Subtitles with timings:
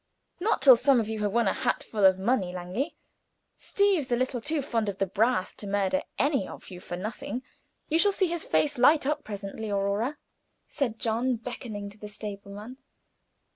[0.39, 2.95] "Not till some of you have won a hatful of money, Langley.
[3.55, 7.43] Steeve's a little too fond of the brass to murder any of you for nothing.
[7.87, 10.17] You shall see his face light up presently, Aurora,"
[10.67, 12.77] said John, beckoning to the stableman.